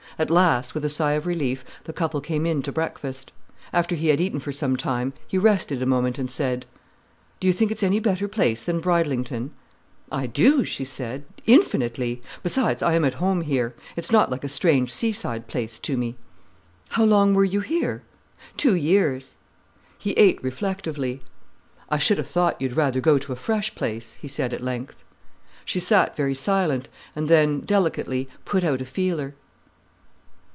[0.19, 3.31] At last, with a sigh of relief, the couple came in to breakfast.
[3.73, 6.67] After he had eaten for some time, he rested a moment and said:
[7.39, 9.51] "Do you think it's any better place than Bridlington?"
[10.11, 12.21] "I do," she said, "infinitely!
[12.43, 16.17] Besides, I am at home here—it's not like a strange seaside place to me."
[16.89, 18.03] "How long were you here?"
[18.57, 19.37] "Two years."
[19.97, 21.23] He ate reflectively.
[21.89, 25.03] "I should ha' thought you'd rather go to a fresh place," he said at length.
[25.65, 29.33] She sat very silent, and then, delicately, put out a feeler.